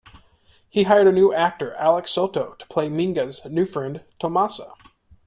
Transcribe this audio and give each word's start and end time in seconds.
He 0.67 0.81
hired 0.85 1.05
a 1.05 1.11
new 1.11 1.31
actor, 1.31 1.75
Alex 1.75 2.09
Soto, 2.09 2.55
to 2.57 2.65
play 2.65 2.89
"Minga"'s 2.89 3.45
new 3.47 3.67
friend, 3.67 4.03
"Tomasa". 4.19 4.71